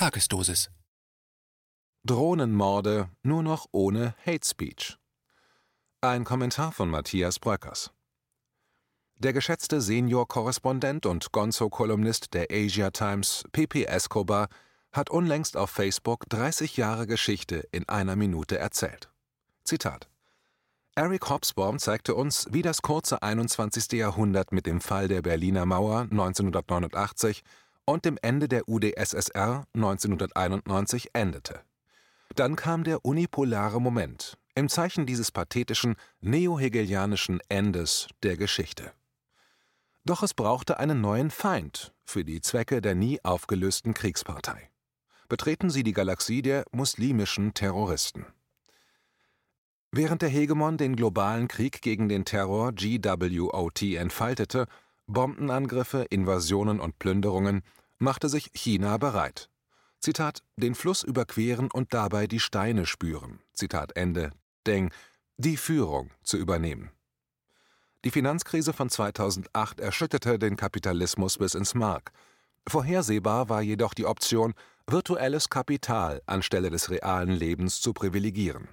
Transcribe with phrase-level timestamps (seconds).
[0.00, 0.70] Tagesdosis.
[2.06, 4.96] Drohnenmorde nur noch ohne Hate Speech.
[6.00, 7.90] Ein Kommentar von Matthias Bröckers.
[9.16, 14.48] Der geschätzte Senior-Korrespondent und Gonzo-Kolumnist der Asia Times, Pepe Escobar,
[14.90, 19.10] hat unlängst auf Facebook 30 Jahre Geschichte in einer Minute erzählt.
[19.64, 20.08] Zitat
[20.94, 23.92] Eric Hobsbawm zeigte uns, wie das kurze 21.
[23.92, 27.42] Jahrhundert mit dem Fall der Berliner Mauer 1989
[27.90, 31.60] und dem Ende der UdSSR 1991 endete.
[32.36, 38.92] Dann kam der unipolare Moment, im Zeichen dieses pathetischen, neo-hegelianischen Endes der Geschichte.
[40.04, 44.70] Doch es brauchte einen neuen Feind für die Zwecke der nie aufgelösten Kriegspartei.
[45.28, 48.26] Betreten sie die Galaxie der muslimischen Terroristen.
[49.92, 54.66] Während der Hegemon den globalen Krieg gegen den Terror GWOT entfaltete,
[55.08, 57.62] Bombenangriffe, Invasionen und Plünderungen,
[58.00, 59.48] machte sich China bereit.
[60.00, 63.40] Zitat, den Fluss überqueren und dabei die Steine spüren.
[63.52, 64.32] Zitat Ende.
[64.66, 64.90] Deng,
[65.36, 66.90] die Führung zu übernehmen.
[68.04, 72.12] Die Finanzkrise von 2008 erschütterte den Kapitalismus bis ins Mark.
[72.66, 74.54] Vorhersehbar war jedoch die Option,
[74.86, 78.68] virtuelles Kapital anstelle des realen Lebens zu privilegieren.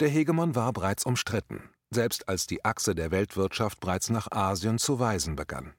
[0.00, 4.98] Der Hegemon war bereits umstritten, selbst als die Achse der Weltwirtschaft bereits nach Asien zu
[4.98, 5.74] weisen begann.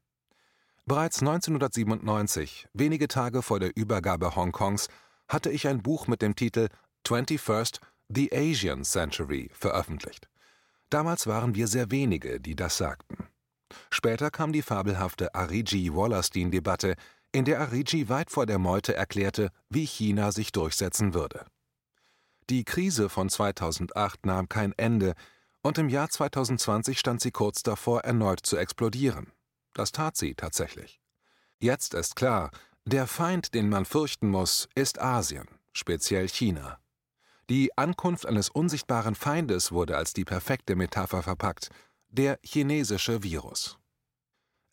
[0.88, 4.88] Bereits 1997, wenige Tage vor der Übergabe Hongkongs,
[5.28, 6.69] hatte ich ein Buch mit dem Titel
[7.08, 10.30] 21st The Asian Century veröffentlicht.
[10.91, 13.28] Damals waren wir sehr wenige, die das sagten.
[13.89, 16.95] Später kam die fabelhafte Ariji-Wallerstein-Debatte,
[17.31, 21.47] in der Ariji weit vor der Meute erklärte, wie China sich durchsetzen würde.
[22.52, 25.16] Die Krise von 2008 nahm kein Ende
[25.63, 29.31] und im Jahr 2020 stand sie kurz davor, erneut zu explodieren.
[29.76, 31.00] Das tat sie tatsächlich.
[31.59, 32.50] Jetzt ist klar,
[32.86, 36.80] der Feind, den man fürchten muss, ist Asien, speziell China.
[37.50, 41.69] Die Ankunft eines unsichtbaren Feindes wurde als die perfekte Metapher verpackt,
[42.08, 43.78] der chinesische Virus.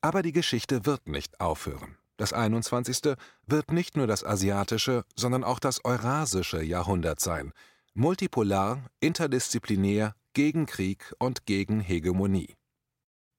[0.01, 1.99] Aber die Geschichte wird nicht aufhören.
[2.17, 3.17] Das 21.
[3.47, 7.53] wird nicht nur das asiatische, sondern auch das eurasische Jahrhundert sein.
[7.95, 12.55] Multipolar, interdisziplinär, gegen Krieg und gegen Hegemonie.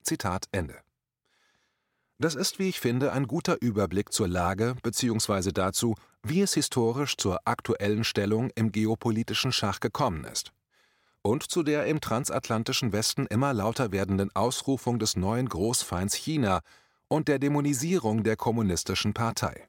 [0.03, 0.79] Zitat Ende.
[2.23, 5.51] Das ist, wie ich finde, ein guter Überblick zur Lage bzw.
[5.51, 5.95] dazu,
[6.25, 10.53] wie es historisch zur aktuellen Stellung im geopolitischen Schach gekommen ist.
[11.21, 16.61] Und zu der im transatlantischen Westen immer lauter werdenden Ausrufung des neuen Großfeinds China,
[17.09, 19.67] und der Dämonisierung der Kommunistischen Partei.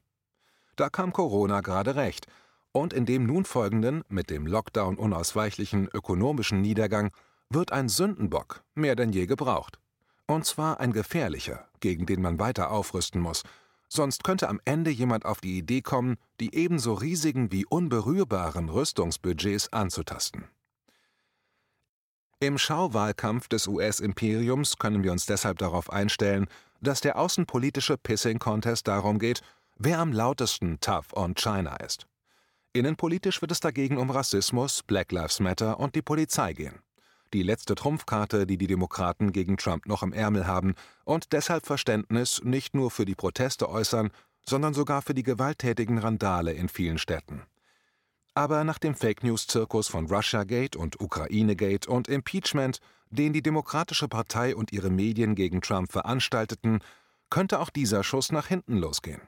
[0.77, 2.25] Da kam Corona gerade recht,
[2.71, 7.11] und in dem nun folgenden, mit dem Lockdown unausweichlichen ökonomischen Niedergang,
[7.49, 9.77] wird ein Sündenbock mehr denn je gebraucht.
[10.27, 13.43] Und zwar ein gefährlicher, gegen den man weiter aufrüsten muss,
[13.87, 19.71] sonst könnte am Ende jemand auf die Idee kommen, die ebenso riesigen wie unberührbaren Rüstungsbudgets
[19.71, 20.45] anzutasten.
[22.39, 26.47] Im Schauwahlkampf des US-Imperiums können wir uns deshalb darauf einstellen,
[26.81, 29.41] dass der außenpolitische Pissing-Contest darum geht,
[29.77, 32.07] wer am lautesten tough on China ist.
[32.73, 36.84] Innenpolitisch wird es dagegen um Rassismus, Black Lives Matter und die Polizei gehen.
[37.35, 40.73] Die letzte Trumpfkarte, die die Demokraten gegen Trump noch im Ärmel haben
[41.03, 44.11] und deshalb Verständnis nicht nur für die Proteste äußern,
[44.45, 47.41] sondern sogar für die gewalttätigen Randale in vielen Städten.
[48.35, 52.79] Aber nach dem Fake News-Zirkus von Russiagate und Ukrainegate und Impeachment
[53.09, 56.79] den die Demokratische Partei und ihre Medien gegen Trump veranstalteten,
[57.29, 59.21] könnte auch dieser Schuss nach hinten losgehen.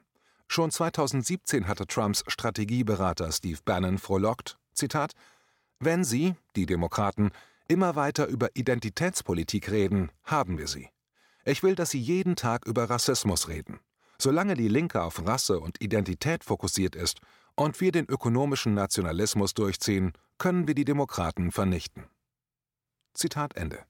[0.47, 5.11] Schon 2017 hatte Trumps Strategieberater Steve Bannon frohlockt, Zitat,
[5.81, 7.31] wenn Sie, die Demokraten,
[7.67, 10.89] immer weiter über Identitätspolitik reden, haben wir sie.
[11.45, 13.79] Ich will, dass Sie jeden Tag über Rassismus reden.
[14.19, 17.19] Solange die Linke auf Rasse und Identität fokussiert ist
[17.55, 22.05] und wir den ökonomischen Nationalismus durchziehen, können wir die Demokraten vernichten.
[23.13, 23.83] Zitat Ende.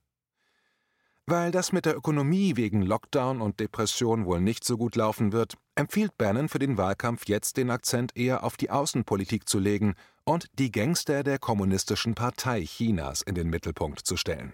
[1.25, 5.57] Weil das mit der Ökonomie wegen Lockdown und Depression wohl nicht so gut laufen wird,
[5.77, 10.47] empfiehlt Bannon für den Wahlkampf jetzt den Akzent eher auf die Außenpolitik zu legen und
[10.57, 14.53] die Gangster der Kommunistischen Partei Chinas in den Mittelpunkt zu stellen.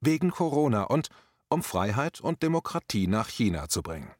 [0.00, 1.08] Wegen Corona und
[1.48, 4.10] um Freiheit und Demokratie nach China zu bringen.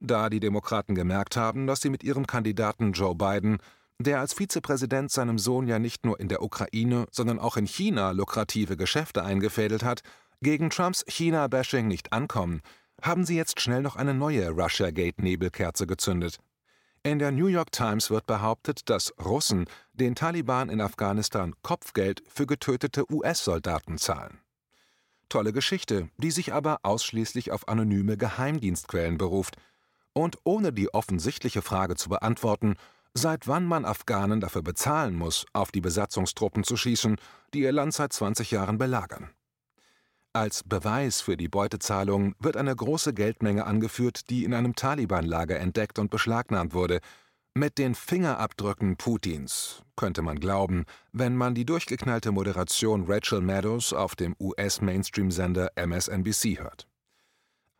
[0.00, 3.58] Da die Demokraten gemerkt haben, dass sie mit ihrem Kandidaten Joe Biden
[4.00, 8.12] der als Vizepräsident seinem Sohn ja nicht nur in der Ukraine, sondern auch in China
[8.12, 10.02] lukrative Geschäfte eingefädelt hat,
[10.40, 12.62] gegen Trumps China-Bashing nicht ankommen,
[13.02, 16.38] haben sie jetzt schnell noch eine neue Russiagate-Nebelkerze gezündet.
[17.02, 22.46] In der New York Times wird behauptet, dass Russen den Taliban in Afghanistan Kopfgeld für
[22.46, 24.40] getötete US-Soldaten zahlen.
[25.28, 29.56] Tolle Geschichte, die sich aber ausschließlich auf anonyme Geheimdienstquellen beruft
[30.12, 32.74] Und ohne die offensichtliche Frage zu beantworten,
[33.14, 37.16] seit wann man Afghanen dafür bezahlen muss, auf die Besatzungstruppen zu schießen,
[37.54, 39.30] die ihr Land seit 20 Jahren belagern.
[40.38, 45.98] Als Beweis für die Beutezahlung wird eine große Geldmenge angeführt, die in einem Taliban-Lager entdeckt
[45.98, 47.00] und beschlagnahmt wurde.
[47.54, 54.14] Mit den Fingerabdrücken Putins, könnte man glauben, wenn man die durchgeknallte Moderation Rachel Maddows auf
[54.14, 56.86] dem US-Mainstream-Sender MSNBC hört.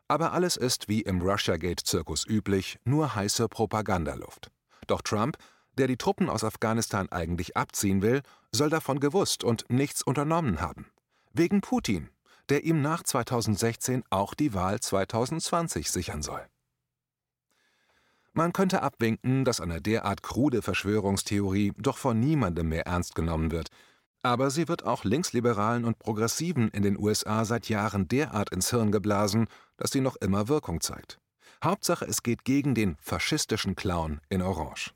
[0.08, 4.50] Aber alles ist wie im Russiagate-Zirkus üblich, nur heiße Propagandaluft.
[4.88, 5.37] Doch Trump,
[5.75, 10.87] der die Truppen aus Afghanistan eigentlich abziehen will, soll davon gewusst und nichts unternommen haben.
[11.32, 12.08] Wegen Putin,
[12.49, 16.47] der ihm nach 2016 auch die Wahl 2020 sichern soll.
[18.33, 23.69] Man könnte abwinken, dass eine derart krude Verschwörungstheorie doch von niemandem mehr ernst genommen wird,
[24.23, 28.93] aber sie wird auch Linksliberalen und Progressiven in den USA seit Jahren derart ins Hirn
[28.93, 31.19] geblasen, dass sie noch immer Wirkung zeigt.
[31.62, 34.93] Hauptsache, es geht gegen den faschistischen Clown in Orange.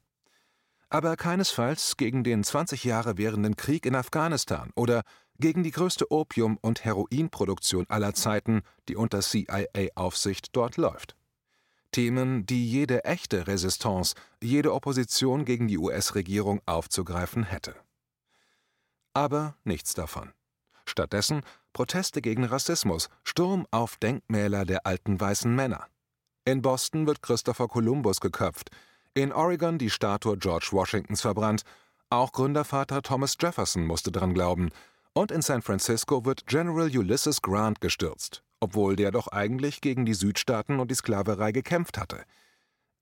[0.88, 5.02] Aber keinesfalls gegen den 20 Jahre währenden Krieg in Afghanistan oder
[5.38, 11.16] gegen die größte Opium- und Heroinproduktion aller Zeiten, die unter CIA-Aufsicht dort läuft.
[11.90, 17.74] Themen, die jede echte Resistance, jede Opposition gegen die US-Regierung aufzugreifen hätte.
[19.12, 20.32] Aber nichts davon.
[20.86, 21.42] Stattdessen
[21.72, 25.86] Proteste gegen Rassismus, Sturm auf Denkmäler der alten weißen Männer.
[26.44, 28.70] In Boston wird Christopher Columbus geköpft,
[29.14, 31.62] in Oregon die Statue George Washingtons verbrannt,
[32.08, 34.70] auch Gründervater Thomas Jefferson musste dran glauben,
[35.14, 40.14] und in San Francisco wird General Ulysses Grant gestürzt, obwohl der doch eigentlich gegen die
[40.14, 42.24] Südstaaten und die Sklaverei gekämpft hatte.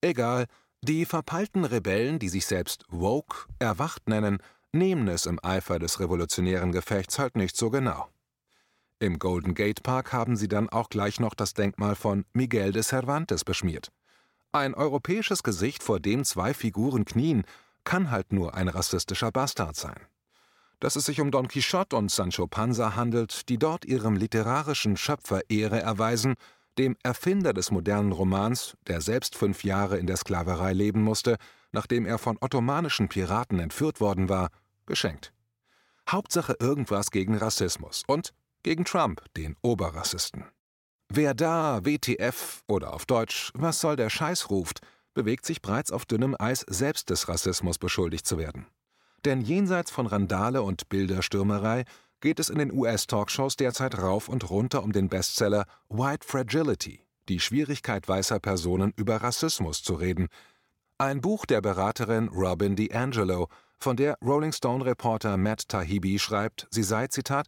[0.00, 0.46] Egal,
[0.82, 4.38] die verpeilten Rebellen, die sich selbst woke, erwacht nennen,
[4.72, 8.08] nehmen es im Eifer des revolutionären Gefechts halt nicht so genau.
[8.98, 12.82] Im Golden Gate Park haben sie dann auch gleich noch das Denkmal von Miguel de
[12.82, 13.90] Cervantes beschmiert.
[14.52, 17.44] Ein europäisches Gesicht, vor dem zwei Figuren knien,
[17.84, 20.00] kann halt nur ein rassistischer Bastard sein
[20.80, 25.42] dass es sich um Don Quixote und Sancho Panza handelt, die dort ihrem literarischen Schöpfer
[25.48, 26.34] Ehre erweisen,
[26.78, 31.36] dem Erfinder des modernen Romans, der selbst fünf Jahre in der Sklaverei leben musste,
[31.72, 34.48] nachdem er von ottomanischen Piraten entführt worden war,
[34.86, 35.32] geschenkt.
[36.08, 38.32] Hauptsache irgendwas gegen Rassismus und
[38.62, 40.44] gegen Trump, den Oberrassisten.
[41.08, 44.80] Wer da WTF oder auf Deutsch Was soll der Scheiß ruft,
[45.12, 48.66] bewegt sich bereits auf dünnem Eis, selbst des Rassismus beschuldigt zu werden.
[49.24, 51.84] Denn jenseits von Randale und Bilderstürmerei
[52.20, 57.40] geht es in den US-Talkshows derzeit rauf und runter um den Bestseller White Fragility, die
[57.40, 60.28] Schwierigkeit weißer Personen über Rassismus zu reden.
[60.98, 67.06] Ein Buch der Beraterin Robin DiAngelo, von der Rolling Stone-Reporter Matt Tahibi schreibt, sie sei,
[67.06, 67.46] Zitat,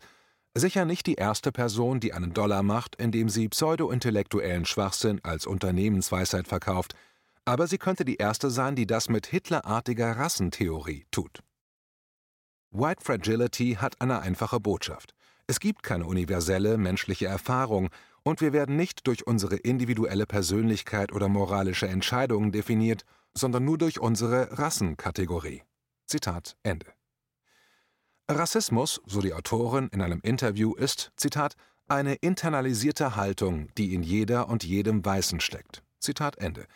[0.54, 6.48] sicher nicht die erste Person, die einen Dollar macht, indem sie pseudo-intellektuellen Schwachsinn als Unternehmensweisheit
[6.48, 6.94] verkauft,
[7.44, 11.40] aber sie könnte die erste sein, die das mit Hitlerartiger Rassentheorie tut.
[12.74, 15.14] White Fragility hat eine einfache Botschaft.
[15.46, 17.90] Es gibt keine universelle menschliche Erfahrung,
[18.24, 23.02] und wir werden nicht durch unsere individuelle Persönlichkeit oder moralische Entscheidungen definiert,
[23.34, 25.62] sondern nur durch unsere Rassenkategorie.
[26.06, 26.86] Zitat Ende.
[28.28, 31.56] Rassismus, so die Autorin in einem Interview, ist, Zitat,
[31.88, 35.82] eine internalisierte Haltung, die in jeder und jedem Weißen steckt.
[35.98, 36.66] Zitat Ende.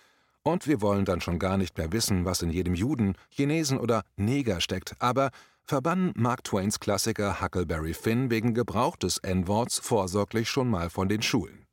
[0.42, 4.02] Und wir wollen dann schon gar nicht mehr wissen, was in jedem Juden, Chinesen oder
[4.16, 5.30] Neger steckt, aber
[5.66, 11.22] verbannen Mark Twains Klassiker Huckleberry Finn wegen Gebrauch des N-Worts vorsorglich schon mal von den
[11.22, 11.66] Schulen.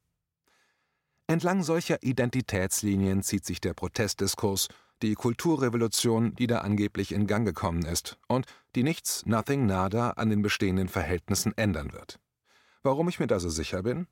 [1.27, 4.67] Entlang solcher Identitätslinien zieht sich der Protestdiskurs,
[5.01, 8.45] die Kulturrevolution, die da angeblich in Gang gekommen ist und
[8.75, 12.19] die nichts, nothing, nada an den bestehenden Verhältnissen ändern wird.
[12.81, 14.07] Warum ich mir da so sicher bin?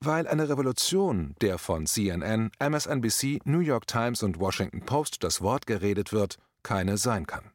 [0.00, 5.66] Weil eine Revolution, der von CNN, MSNBC, New York Times und Washington Post das Wort
[5.66, 7.52] geredet wird, keine sein kann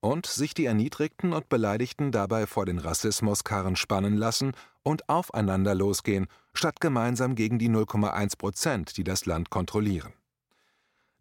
[0.00, 6.26] und sich die Erniedrigten und Beleidigten dabei vor den Rassismuskarren spannen lassen und aufeinander losgehen,
[6.54, 10.12] statt gemeinsam gegen die 0,1 Prozent, die das Land kontrollieren.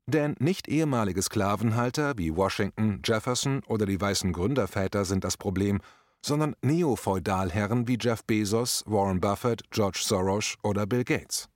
[0.08, 5.82] Denn nicht ehemalige Sklavenhalter wie Washington, Jefferson oder die weißen Gründerväter sind das Problem,
[6.22, 11.50] sondern Neofeudalherren wie Jeff Bezos, Warren Buffett, George Soros oder Bill Gates.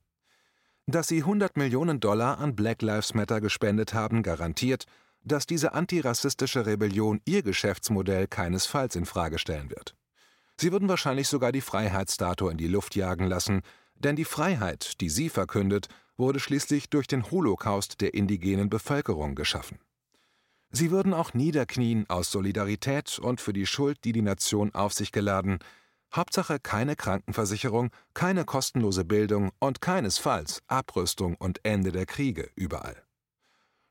[0.86, 4.86] Dass sie 100 Millionen Dollar an Black Lives Matter gespendet haben, garantiert,
[5.22, 9.94] dass diese antirassistische Rebellion ihr Geschäftsmodell keinesfalls in Frage stellen wird.
[10.56, 13.62] Sie würden wahrscheinlich sogar die Freiheitsstatue in die Luft jagen lassen,
[13.94, 19.78] denn die Freiheit, die sie verkündet, wurde schließlich durch den Holocaust der indigenen Bevölkerung geschaffen.
[20.70, 25.10] Sie würden auch niederknien aus Solidarität und für die Schuld, die die Nation auf sich
[25.12, 25.58] geladen,
[26.14, 33.02] Hauptsache keine Krankenversicherung, keine kostenlose Bildung und keinesfalls Abrüstung und Ende der Kriege überall.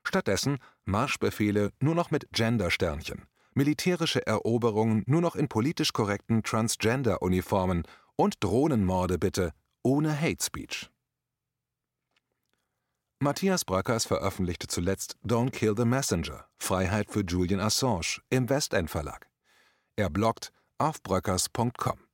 [0.04, 0.58] Stattdessen
[0.90, 7.84] Marschbefehle nur noch mit Gender-Sternchen, militärische Eroberungen nur noch in politisch korrekten Transgender-Uniformen
[8.16, 10.90] und Drohnenmorde bitte ohne Hate Speech.
[13.22, 19.28] Matthias Bröckers veröffentlichte zuletzt Don't Kill the Messenger– Freiheit für Julian Assange im Westend Verlag.
[19.96, 22.09] Er bloggt auf bröckers.com.